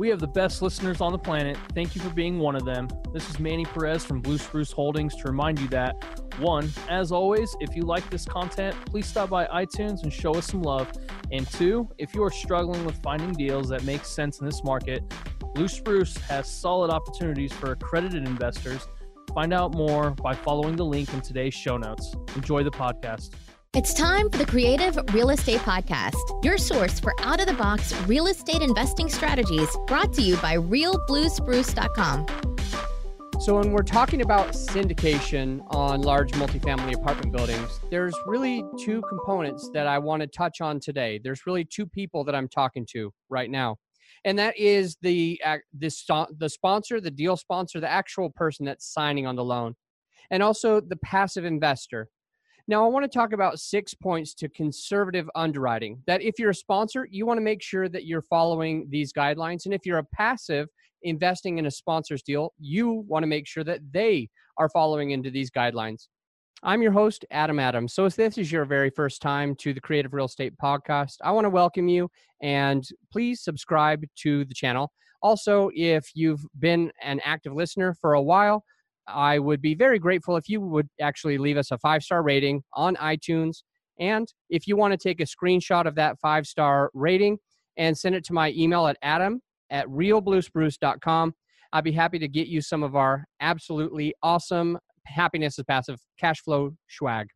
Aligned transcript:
We 0.00 0.08
have 0.08 0.18
the 0.18 0.26
best 0.26 0.62
listeners 0.62 1.02
on 1.02 1.12
the 1.12 1.18
planet. 1.18 1.58
Thank 1.74 1.94
you 1.94 2.00
for 2.00 2.08
being 2.08 2.38
one 2.38 2.56
of 2.56 2.64
them. 2.64 2.88
This 3.12 3.28
is 3.28 3.38
Manny 3.38 3.66
Perez 3.66 4.02
from 4.02 4.22
Blue 4.22 4.38
Spruce 4.38 4.72
Holdings 4.72 5.14
to 5.16 5.24
remind 5.24 5.60
you 5.60 5.68
that, 5.68 5.94
one, 6.38 6.72
as 6.88 7.12
always, 7.12 7.54
if 7.60 7.76
you 7.76 7.82
like 7.82 8.08
this 8.08 8.24
content, 8.24 8.74
please 8.86 9.06
stop 9.06 9.28
by 9.28 9.44
iTunes 9.48 10.02
and 10.02 10.10
show 10.10 10.32
us 10.32 10.46
some 10.46 10.62
love. 10.62 10.90
And 11.30 11.46
two, 11.52 11.86
if 11.98 12.14
you 12.14 12.24
are 12.24 12.30
struggling 12.30 12.82
with 12.86 12.96
finding 13.02 13.32
deals 13.32 13.68
that 13.68 13.84
make 13.84 14.06
sense 14.06 14.40
in 14.40 14.46
this 14.46 14.64
market, 14.64 15.04
Blue 15.54 15.68
Spruce 15.68 16.16
has 16.16 16.50
solid 16.50 16.90
opportunities 16.90 17.52
for 17.52 17.72
accredited 17.72 18.26
investors. 18.26 18.88
Find 19.34 19.52
out 19.52 19.74
more 19.74 20.12
by 20.12 20.32
following 20.32 20.76
the 20.76 20.84
link 20.86 21.12
in 21.12 21.20
today's 21.20 21.52
show 21.52 21.76
notes. 21.76 22.16
Enjoy 22.36 22.62
the 22.62 22.70
podcast. 22.70 23.34
It's 23.72 23.94
time 23.94 24.28
for 24.28 24.36
the 24.36 24.46
Creative 24.46 24.98
Real 25.14 25.30
Estate 25.30 25.60
Podcast, 25.60 26.44
your 26.44 26.58
source 26.58 26.98
for 26.98 27.14
out 27.20 27.38
of 27.38 27.46
the 27.46 27.52
box 27.52 27.94
real 28.00 28.26
estate 28.26 28.62
investing 28.62 29.08
strategies 29.08 29.68
brought 29.86 30.12
to 30.14 30.22
you 30.22 30.36
by 30.38 30.56
realbluespruce.com. 30.56 32.26
So, 33.38 33.54
when 33.54 33.70
we're 33.70 33.84
talking 33.84 34.22
about 34.22 34.54
syndication 34.54 35.64
on 35.68 36.02
large 36.02 36.32
multifamily 36.32 36.96
apartment 36.96 37.30
buildings, 37.30 37.78
there's 37.92 38.16
really 38.26 38.64
two 38.76 39.02
components 39.08 39.70
that 39.72 39.86
I 39.86 40.00
want 40.00 40.22
to 40.22 40.26
touch 40.26 40.60
on 40.60 40.80
today. 40.80 41.20
There's 41.22 41.46
really 41.46 41.64
two 41.64 41.86
people 41.86 42.24
that 42.24 42.34
I'm 42.34 42.48
talking 42.48 42.84
to 42.90 43.12
right 43.28 43.52
now. 43.52 43.76
And 44.24 44.36
that 44.40 44.58
is 44.58 44.96
the 45.00 45.40
the, 45.72 46.26
the 46.36 46.48
sponsor, 46.48 47.00
the 47.00 47.12
deal 47.12 47.36
sponsor, 47.36 47.78
the 47.78 47.88
actual 47.88 48.30
person 48.30 48.66
that's 48.66 48.92
signing 48.92 49.28
on 49.28 49.36
the 49.36 49.44
loan, 49.44 49.76
and 50.28 50.42
also 50.42 50.80
the 50.80 50.96
passive 50.96 51.44
investor 51.44 52.08
now, 52.68 52.84
I 52.84 52.88
want 52.88 53.04
to 53.04 53.18
talk 53.18 53.32
about 53.32 53.58
six 53.58 53.94
points 53.94 54.34
to 54.34 54.48
conservative 54.48 55.28
underwriting. 55.34 56.02
That 56.06 56.22
if 56.22 56.38
you're 56.38 56.50
a 56.50 56.54
sponsor, 56.54 57.06
you 57.10 57.26
want 57.26 57.38
to 57.38 57.42
make 57.42 57.62
sure 57.62 57.88
that 57.88 58.04
you're 58.04 58.22
following 58.22 58.86
these 58.90 59.12
guidelines. 59.12 59.64
And 59.64 59.74
if 59.74 59.84
you're 59.84 59.98
a 59.98 60.04
passive 60.04 60.68
investing 61.02 61.58
in 61.58 61.66
a 61.66 61.70
sponsor's 61.70 62.22
deal, 62.22 62.52
you 62.58 63.04
want 63.08 63.22
to 63.22 63.26
make 63.26 63.46
sure 63.46 63.64
that 63.64 63.80
they 63.92 64.28
are 64.58 64.68
following 64.68 65.10
into 65.10 65.30
these 65.30 65.50
guidelines. 65.50 66.08
I'm 66.62 66.82
your 66.82 66.92
host, 66.92 67.24
Adam 67.30 67.58
Adams. 67.58 67.94
So, 67.94 68.04
if 68.04 68.16
this 68.16 68.36
is 68.36 68.52
your 68.52 68.66
very 68.66 68.90
first 68.90 69.22
time 69.22 69.54
to 69.56 69.72
the 69.72 69.80
Creative 69.80 70.12
Real 70.12 70.26
Estate 70.26 70.52
Podcast, 70.62 71.16
I 71.22 71.30
want 71.32 71.46
to 71.46 71.50
welcome 71.50 71.88
you 71.88 72.10
and 72.42 72.86
please 73.10 73.42
subscribe 73.42 74.04
to 74.16 74.44
the 74.44 74.54
channel. 74.54 74.92
Also, 75.22 75.70
if 75.74 76.10
you've 76.14 76.44
been 76.58 76.92
an 77.02 77.20
active 77.24 77.54
listener 77.54 77.94
for 77.94 78.14
a 78.14 78.22
while, 78.22 78.64
I 79.06 79.38
would 79.38 79.60
be 79.60 79.74
very 79.74 79.98
grateful 79.98 80.36
if 80.36 80.48
you 80.48 80.60
would 80.60 80.88
actually 81.00 81.38
leave 81.38 81.56
us 81.56 81.70
a 81.70 81.78
five 81.78 82.02
star 82.02 82.22
rating 82.22 82.62
on 82.74 82.96
iTunes. 82.96 83.62
And 83.98 84.26
if 84.48 84.66
you 84.66 84.76
want 84.76 84.92
to 84.92 84.98
take 84.98 85.20
a 85.20 85.24
screenshot 85.24 85.86
of 85.86 85.94
that 85.96 86.18
five 86.20 86.46
star 86.46 86.90
rating 86.94 87.38
and 87.76 87.96
send 87.96 88.14
it 88.14 88.24
to 88.24 88.32
my 88.32 88.52
email 88.56 88.86
at 88.86 88.96
adam 89.02 89.40
at 89.70 89.86
realbluespruce.com, 89.88 91.34
I'd 91.72 91.84
be 91.84 91.92
happy 91.92 92.18
to 92.18 92.28
get 92.28 92.48
you 92.48 92.60
some 92.60 92.82
of 92.82 92.96
our 92.96 93.24
absolutely 93.40 94.14
awesome 94.22 94.78
happiness 95.06 95.58
is 95.58 95.64
passive 95.64 96.00
cash 96.18 96.40
flow 96.40 96.76
swag. 96.88 97.28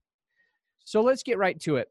So 0.84 1.00
let's 1.02 1.22
get 1.22 1.38
right 1.38 1.58
to 1.60 1.76
it. 1.76 1.88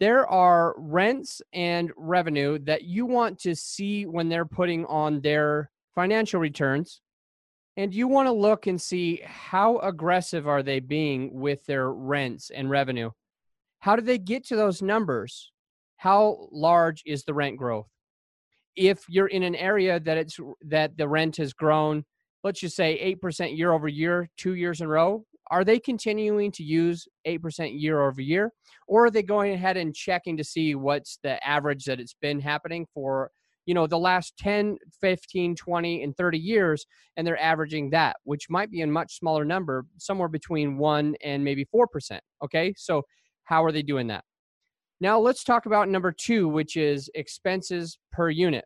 There 0.00 0.26
are 0.28 0.74
rents 0.78 1.42
and 1.52 1.90
revenue 1.96 2.58
that 2.60 2.84
you 2.84 3.04
want 3.04 3.38
to 3.40 3.56
see 3.56 4.06
when 4.06 4.28
they're 4.28 4.44
putting 4.44 4.84
on 4.86 5.20
their 5.20 5.70
financial 5.94 6.38
returns 6.38 7.00
and 7.78 7.94
you 7.94 8.08
want 8.08 8.26
to 8.26 8.32
look 8.32 8.66
and 8.66 8.82
see 8.82 9.22
how 9.24 9.78
aggressive 9.78 10.48
are 10.48 10.64
they 10.64 10.80
being 10.80 11.32
with 11.32 11.64
their 11.64 11.90
rents 11.90 12.50
and 12.50 12.68
revenue? 12.68 13.10
How 13.78 13.94
do 13.94 14.02
they 14.02 14.18
get 14.18 14.44
to 14.48 14.56
those 14.56 14.82
numbers? 14.82 15.52
How 15.96 16.48
large 16.50 17.04
is 17.06 17.22
the 17.22 17.34
rent 17.34 17.56
growth? 17.56 17.86
If 18.74 19.04
you're 19.08 19.28
in 19.28 19.44
an 19.44 19.54
area 19.54 20.00
that 20.00 20.18
it's 20.18 20.38
that 20.62 20.96
the 20.98 21.08
rent 21.08 21.36
has 21.36 21.52
grown 21.52 22.04
let's 22.44 22.60
just 22.60 22.76
say 22.76 23.16
8% 23.20 23.56
year 23.56 23.72
over 23.72 23.88
year 23.88 24.28
two 24.36 24.54
years 24.54 24.80
in 24.80 24.86
a 24.86 24.90
row 24.90 25.24
are 25.50 25.64
they 25.64 25.78
continuing 25.78 26.52
to 26.52 26.62
use 26.62 27.08
8% 27.26 27.80
year 27.80 28.06
over 28.06 28.20
year? 28.20 28.52
Or 28.86 29.06
are 29.06 29.10
they 29.10 29.22
going 29.22 29.52
ahead 29.52 29.76
and 29.76 29.94
checking 29.94 30.36
to 30.36 30.44
see 30.44 30.74
what's 30.74 31.18
the 31.22 31.44
average 31.46 31.84
that 31.84 32.00
it's 32.00 32.14
been 32.20 32.40
happening 32.40 32.86
for 32.92 33.30
you 33.68 33.74
know 33.74 33.86
the 33.86 33.98
last 33.98 34.34
10 34.38 34.78
15 34.98 35.54
20 35.54 36.02
and 36.02 36.16
30 36.16 36.38
years 36.38 36.86
and 37.16 37.26
they're 37.26 37.40
averaging 37.40 37.90
that 37.90 38.16
which 38.24 38.48
might 38.48 38.70
be 38.70 38.80
a 38.80 38.86
much 38.86 39.18
smaller 39.18 39.44
number 39.44 39.84
somewhere 39.98 40.28
between 40.28 40.78
1 40.78 41.14
and 41.22 41.44
maybe 41.44 41.66
4% 41.66 42.18
okay? 42.42 42.72
So 42.78 43.02
how 43.44 43.62
are 43.62 43.70
they 43.70 43.82
doing 43.82 44.06
that? 44.06 44.24
Now 45.00 45.20
let's 45.20 45.44
talk 45.44 45.66
about 45.66 45.90
number 45.90 46.12
2 46.12 46.48
which 46.48 46.76
is 46.78 47.10
expenses 47.14 47.98
per 48.10 48.30
unit. 48.30 48.64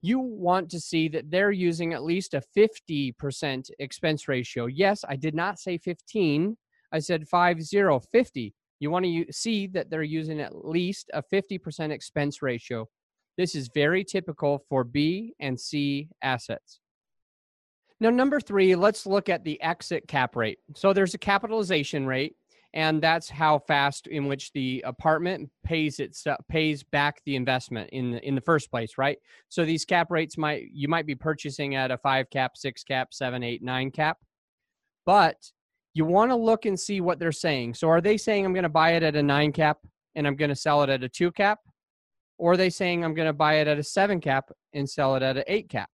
You 0.00 0.18
want 0.18 0.70
to 0.70 0.80
see 0.80 1.08
that 1.08 1.30
they're 1.30 1.52
using 1.52 1.92
at 1.92 2.02
least 2.02 2.32
a 2.32 2.42
50% 2.56 3.70
expense 3.80 4.28
ratio. 4.28 4.64
Yes 4.64 5.04
i 5.06 5.14
did 5.14 5.34
not 5.34 5.58
say 5.58 5.76
15 5.76 6.56
i 6.90 6.98
said 6.98 7.28
50 7.28 8.00
50 8.10 8.54
you 8.80 8.90
want 8.90 9.04
to 9.04 9.26
see 9.30 9.66
that 9.68 9.90
they're 9.90 10.02
using 10.02 10.40
at 10.40 10.56
least 10.66 11.10
a 11.12 11.22
50% 11.22 11.92
expense 11.92 12.42
ratio 12.42 12.88
this 13.36 13.54
is 13.54 13.70
very 13.74 14.04
typical 14.04 14.64
for 14.68 14.84
B 14.84 15.34
and 15.40 15.58
C 15.58 16.08
assets. 16.22 16.80
Now, 18.00 18.10
number 18.10 18.40
three, 18.40 18.74
let's 18.74 19.06
look 19.06 19.28
at 19.28 19.44
the 19.44 19.60
exit 19.62 20.08
cap 20.08 20.34
rate. 20.34 20.58
So 20.74 20.92
there's 20.92 21.14
a 21.14 21.18
capitalization 21.18 22.04
rate, 22.04 22.34
and 22.74 23.00
that's 23.00 23.30
how 23.30 23.60
fast 23.60 24.08
in 24.08 24.26
which 24.26 24.52
the 24.52 24.82
apartment 24.84 25.48
pays 25.64 26.00
its 26.00 26.26
pays 26.48 26.82
back 26.82 27.22
the 27.24 27.36
investment 27.36 27.90
in 27.90 28.12
the, 28.12 28.26
in 28.26 28.34
the 28.34 28.40
first 28.40 28.70
place, 28.70 28.98
right? 28.98 29.18
So 29.50 29.64
these 29.64 29.84
cap 29.84 30.10
rates 30.10 30.36
might 30.36 30.64
you 30.72 30.88
might 30.88 31.06
be 31.06 31.14
purchasing 31.14 31.76
at 31.76 31.90
a 31.92 31.98
five 31.98 32.28
cap, 32.30 32.56
six 32.56 32.82
cap, 32.82 33.14
seven, 33.14 33.42
eight, 33.42 33.62
nine 33.62 33.90
cap, 33.90 34.18
but 35.06 35.36
you 35.94 36.04
want 36.04 36.30
to 36.30 36.36
look 36.36 36.64
and 36.64 36.78
see 36.78 37.00
what 37.00 37.18
they're 37.18 37.32
saying. 37.32 37.74
So 37.74 37.88
are 37.88 38.00
they 38.00 38.16
saying 38.16 38.44
I'm 38.44 38.54
going 38.54 38.62
to 38.64 38.68
buy 38.68 38.92
it 38.92 39.02
at 39.02 39.14
a 39.14 39.22
nine 39.22 39.52
cap 39.52 39.78
and 40.14 40.26
I'm 40.26 40.36
going 40.36 40.48
to 40.48 40.56
sell 40.56 40.82
it 40.82 40.90
at 40.90 41.04
a 41.04 41.08
two 41.08 41.30
cap? 41.30 41.60
Or 42.42 42.54
are 42.54 42.56
they 42.56 42.70
saying 42.70 43.04
I'm 43.04 43.14
going 43.14 43.28
to 43.28 43.32
buy 43.32 43.60
it 43.60 43.68
at 43.68 43.78
a 43.78 43.84
seven 43.84 44.20
cap 44.20 44.50
and 44.72 44.90
sell 44.90 45.14
it 45.14 45.22
at 45.22 45.36
an 45.36 45.44
eight 45.46 45.68
cap? 45.68 45.88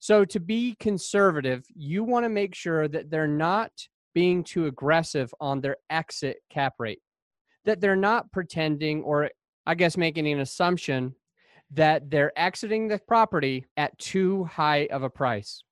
So 0.00 0.24
to 0.24 0.40
be 0.40 0.74
conservative, 0.80 1.64
you 1.72 2.02
want 2.02 2.24
to 2.24 2.28
make 2.28 2.52
sure 2.52 2.88
that 2.88 3.08
they're 3.08 3.28
not 3.28 3.70
being 4.12 4.42
too 4.42 4.66
aggressive 4.66 5.32
on 5.40 5.60
their 5.60 5.76
exit 5.88 6.38
cap 6.50 6.74
rate, 6.80 6.98
that 7.64 7.80
they're 7.80 7.94
not 7.94 8.32
pretending 8.32 9.04
or 9.04 9.30
I 9.66 9.76
guess 9.76 9.96
making 9.96 10.26
an 10.26 10.40
assumption 10.40 11.14
that 11.70 12.10
they're 12.10 12.36
exiting 12.36 12.88
the 12.88 12.98
property 13.06 13.64
at 13.76 13.96
too 14.00 14.42
high 14.46 14.88
of 14.90 15.04
a 15.04 15.10
price. 15.10 15.62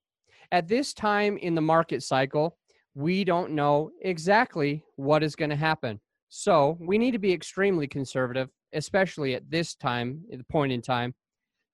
At 0.52 0.68
this 0.68 0.94
time 0.94 1.36
in 1.36 1.56
the 1.56 1.60
market 1.60 2.04
cycle, 2.04 2.58
we 2.94 3.24
don't 3.24 3.56
know 3.56 3.90
exactly 4.02 4.84
what 4.94 5.24
is 5.24 5.34
going 5.34 5.50
to 5.50 5.56
happen. 5.56 5.98
So 6.30 6.78
we 6.80 6.96
need 6.96 7.10
to 7.10 7.18
be 7.18 7.32
extremely 7.32 7.86
conservative 7.86 8.48
especially 8.72 9.34
at 9.34 9.50
this 9.50 9.74
time, 9.74 10.22
at 10.32 10.38
the 10.38 10.44
point 10.44 10.72
in 10.72 10.82
time, 10.82 11.14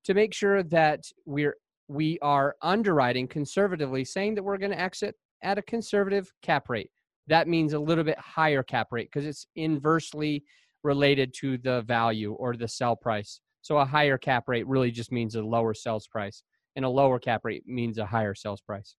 to 0.05 0.15
make 0.15 0.33
sure 0.35 0.63
that 0.65 1.05
we're 1.25 1.57
we 1.89 2.19
are 2.21 2.57
underwriting 2.63 3.29
conservatively, 3.29 4.05
saying 4.05 4.35
that 4.35 4.43
we're 4.43 4.59
going 4.59 4.73
to 4.73 4.81
exit 4.81 5.15
at 5.43 5.59
a 5.59 5.63
conservative 5.63 6.33
cap 6.43 6.69
rate. 6.69 6.91
That 7.29 7.47
means 7.47 7.75
a 7.75 7.79
little 7.79 8.03
bit 8.03 8.19
higher 8.19 8.65
cap 8.65 8.89
rate 8.91 9.09
because 9.13 9.25
it's 9.25 9.47
inversely 9.55 10.43
related 10.83 11.33
to 11.35 11.59
the 11.59 11.83
value 11.83 12.33
or 12.33 12.57
the 12.57 12.67
sell 12.67 12.97
price. 12.97 13.41
So 13.63 13.79
a 13.79 13.85
higher 13.85 14.19
cap 14.19 14.49
rate 14.49 14.67
really 14.67 14.91
just 14.91 15.13
means 15.13 15.37
a 15.37 15.43
lower 15.43 15.75
sales 15.75 16.09
price, 16.09 16.43
and 16.75 16.85
a 16.85 16.89
lower 16.89 17.21
cap 17.21 17.43
rate 17.45 17.63
means 17.67 17.99
a 17.99 18.07
higher 18.07 18.35
sales 18.35 18.61
price. 18.61 18.97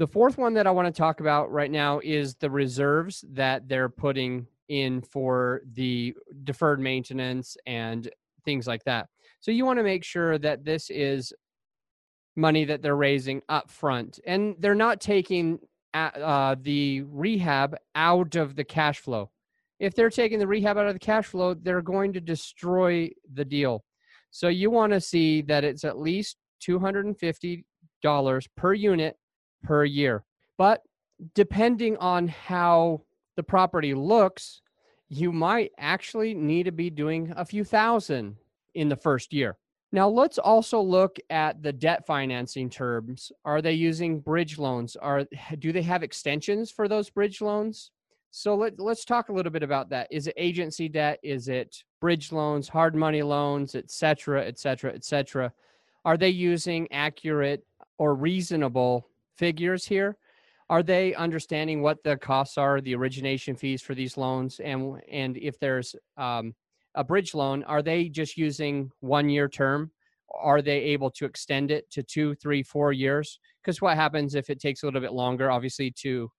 The 0.00 0.06
fourth 0.06 0.38
one 0.38 0.54
that 0.54 0.66
I 0.66 0.70
want 0.70 0.86
to 0.86 0.98
talk 0.98 1.20
about 1.20 1.52
right 1.52 1.70
now 1.70 2.00
is 2.02 2.34
the 2.34 2.50
reserves 2.50 3.22
that 3.32 3.68
they're 3.68 3.90
putting 3.90 4.46
in 4.70 5.02
for 5.02 5.60
the 5.74 6.14
deferred 6.42 6.80
maintenance 6.80 7.54
and 7.66 8.08
things 8.46 8.66
like 8.66 8.82
that. 8.84 9.08
So 9.40 9.50
you 9.50 9.66
want 9.66 9.78
to 9.78 9.82
make 9.82 10.02
sure 10.02 10.38
that 10.38 10.64
this 10.64 10.88
is 10.88 11.34
money 12.34 12.64
that 12.64 12.80
they're 12.80 12.96
raising 12.96 13.42
up 13.50 13.70
front 13.70 14.18
and 14.26 14.56
they're 14.58 14.74
not 14.74 15.02
taking 15.02 15.58
uh, 15.92 16.56
the 16.62 17.02
rehab 17.02 17.76
out 17.94 18.36
of 18.36 18.56
the 18.56 18.64
cash 18.64 19.00
flow. 19.00 19.30
If 19.80 19.94
they're 19.94 20.08
taking 20.08 20.38
the 20.38 20.46
rehab 20.46 20.78
out 20.78 20.86
of 20.86 20.94
the 20.94 20.98
cash 20.98 21.26
flow, 21.26 21.52
they're 21.52 21.82
going 21.82 22.14
to 22.14 22.22
destroy 22.22 23.10
the 23.34 23.44
deal. 23.44 23.84
So 24.30 24.48
you 24.48 24.70
want 24.70 24.94
to 24.94 25.00
see 25.02 25.42
that 25.42 25.62
it's 25.62 25.84
at 25.84 25.98
least 25.98 26.38
$250 26.66 27.62
per 28.56 28.72
unit 28.72 29.16
per 29.62 29.84
year. 29.84 30.24
But 30.56 30.82
depending 31.34 31.96
on 31.98 32.28
how 32.28 33.02
the 33.36 33.42
property 33.42 33.94
looks, 33.94 34.62
you 35.08 35.32
might 35.32 35.72
actually 35.78 36.34
need 36.34 36.64
to 36.64 36.72
be 36.72 36.90
doing 36.90 37.32
a 37.36 37.44
few 37.44 37.64
thousand 37.64 38.36
in 38.74 38.88
the 38.88 38.96
first 38.96 39.32
year. 39.32 39.56
Now, 39.92 40.08
let's 40.08 40.38
also 40.38 40.80
look 40.80 41.16
at 41.30 41.62
the 41.62 41.72
debt 41.72 42.06
financing 42.06 42.70
terms. 42.70 43.32
Are 43.44 43.60
they 43.60 43.72
using 43.72 44.20
bridge 44.20 44.56
loans? 44.58 44.96
Are 44.96 45.24
do 45.58 45.72
they 45.72 45.82
have 45.82 46.02
extensions 46.02 46.70
for 46.70 46.88
those 46.88 47.10
bridge 47.10 47.40
loans? 47.40 47.90
So 48.32 48.54
let, 48.54 48.78
let's 48.78 49.04
talk 49.04 49.28
a 49.28 49.32
little 49.32 49.50
bit 49.50 49.64
about 49.64 49.90
that. 49.90 50.06
Is 50.12 50.28
it 50.28 50.34
agency 50.36 50.88
debt? 50.88 51.18
Is 51.24 51.48
it 51.48 51.82
bridge 52.00 52.30
loans, 52.30 52.68
hard 52.68 52.94
money 52.94 53.22
loans, 53.22 53.74
et 53.74 53.90
cetera, 53.90 54.44
et 54.44 54.58
cetera, 54.58 54.94
et 54.94 55.04
cetera? 55.04 55.52
Are 56.04 56.16
they 56.16 56.28
using 56.28 56.86
accurate 56.92 57.66
or 57.98 58.14
reasonable 58.14 59.08
figures 59.40 59.86
here? 59.86 60.16
Are 60.68 60.84
they 60.84 61.14
understanding 61.14 61.82
what 61.82 62.04
the 62.04 62.16
costs 62.16 62.58
are, 62.58 62.80
the 62.80 62.94
origination 62.94 63.56
fees 63.56 63.82
for 63.82 63.94
these 63.96 64.16
loans, 64.16 64.60
and 64.60 65.00
and 65.10 65.36
if 65.36 65.58
there's 65.58 65.96
um, 66.16 66.54
a 66.94 67.02
bridge 67.02 67.34
loan, 67.34 67.64
are 67.64 67.82
they 67.82 68.08
just 68.08 68.36
using 68.36 68.92
one 69.00 69.28
year 69.28 69.48
term? 69.48 69.90
Are 70.32 70.62
they 70.62 70.78
able 70.94 71.10
to 71.12 71.24
extend 71.24 71.72
it 71.72 71.90
to 71.90 72.04
two, 72.04 72.36
three, 72.36 72.62
four 72.62 72.92
years? 72.92 73.40
Because 73.60 73.80
what 73.80 73.96
happens 73.96 74.36
if 74.36 74.48
it 74.48 74.60
takes 74.60 74.82
a 74.82 74.86
little 74.86 75.00
bit 75.00 75.12
longer, 75.12 75.50
obviously, 75.50 75.90
to 76.02 76.30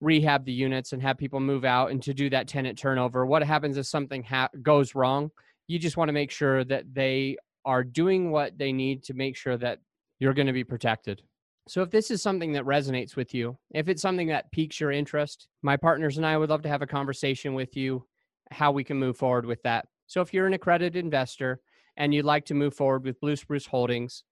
rehab 0.00 0.46
the 0.46 0.52
units 0.52 0.92
and 0.92 1.02
have 1.02 1.18
people 1.18 1.40
move 1.40 1.64
out 1.66 1.90
and 1.90 2.02
to 2.04 2.14
do 2.14 2.30
that 2.30 2.48
tenant 2.48 2.78
turnover? 2.78 3.26
What 3.26 3.42
happens 3.42 3.76
if 3.76 3.86
something 3.86 4.22
ha- 4.22 4.48
goes 4.62 4.94
wrong? 4.94 5.30
You 5.66 5.78
just 5.78 5.98
want 5.98 6.08
to 6.08 6.14
make 6.14 6.30
sure 6.30 6.64
that 6.64 6.84
they 6.94 7.36
are 7.66 7.84
doing 7.84 8.30
what 8.30 8.56
they 8.56 8.72
need 8.72 9.02
to 9.04 9.14
make 9.14 9.36
sure 9.36 9.58
that 9.58 9.80
you're 10.20 10.34
going 10.34 10.46
to 10.46 10.54
be 10.54 10.64
protected. 10.64 11.22
So, 11.68 11.82
if 11.82 11.90
this 11.90 12.10
is 12.10 12.22
something 12.22 12.52
that 12.52 12.64
resonates 12.64 13.14
with 13.14 13.34
you, 13.34 13.58
if 13.72 13.88
it's 13.88 14.00
something 14.00 14.28
that 14.28 14.50
piques 14.52 14.80
your 14.80 14.90
interest, 14.90 15.48
my 15.60 15.76
partners 15.76 16.16
and 16.16 16.24
I 16.24 16.38
would 16.38 16.48
love 16.48 16.62
to 16.62 16.68
have 16.68 16.80
a 16.80 16.86
conversation 16.86 17.52
with 17.52 17.76
you 17.76 18.06
how 18.50 18.72
we 18.72 18.82
can 18.82 18.96
move 18.96 19.18
forward 19.18 19.44
with 19.44 19.62
that. 19.64 19.86
So, 20.06 20.22
if 20.22 20.32
you're 20.32 20.46
an 20.46 20.54
accredited 20.54 20.96
investor 20.96 21.60
and 21.98 22.14
you'd 22.14 22.24
like 22.24 22.46
to 22.46 22.54
move 22.54 22.74
forward 22.74 23.04
with 23.04 23.20
Blue 23.20 23.36
Spruce 23.36 23.66
Holdings, 23.66 24.24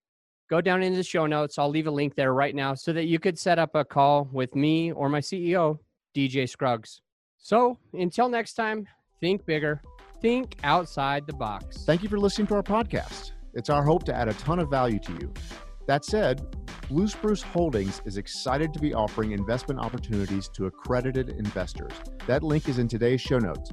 go 0.49 0.63
down 0.63 0.83
into 0.83 0.97
the 0.97 1.03
show 1.03 1.27
notes. 1.27 1.59
I'll 1.59 1.69
leave 1.69 1.87
a 1.87 1.91
link 1.91 2.15
there 2.15 2.33
right 2.33 2.55
now 2.55 2.73
so 2.73 2.95
that 2.95 3.05
you 3.05 3.19
could 3.19 3.39
set 3.39 3.59
up 3.59 3.75
a 3.75 3.85
call 3.85 4.31
with 4.33 4.55
me 4.55 4.93
or 4.93 5.11
my 5.11 5.21
CEO, 5.21 5.79
DJ 6.17 6.49
Scruggs. 6.49 7.03
So, 7.37 7.79
until 7.93 8.31
next 8.31 8.55
time, 8.55 8.87
think 9.21 9.45
bigger, 9.45 9.83
think 10.23 10.57
outside 10.65 11.27
the 11.27 11.35
box. 11.35 11.85
Thank 11.85 12.03
you 12.03 12.09
for 12.09 12.19
listening 12.19 12.47
to 12.47 12.55
our 12.55 12.63
podcast. 12.63 13.33
It's 13.53 13.69
our 13.69 13.85
hope 13.85 14.05
to 14.05 14.15
add 14.15 14.29
a 14.29 14.35
ton 14.35 14.59
of 14.59 14.71
value 14.71 14.99
to 15.01 15.13
you. 15.13 15.35
That 15.87 16.05
said, 16.05 16.43
Blue 16.89 17.09
Spruce 17.09 17.43
Holdings 17.43 18.01
is 18.05 18.17
excited 18.17 18.73
to 18.73 18.79
be 18.79 18.95
offering 18.95 19.33
investment 19.33 19.81
opportunities 19.81 20.49
to 20.51 20.67
accredited 20.67 21.31
investors. 21.31 21.91
That 22.29 22.45
link 22.45 22.69
is 22.69 22.79
in 22.79 22.87
today's 22.87 23.21
show 23.21 23.41
notes. 23.41 23.73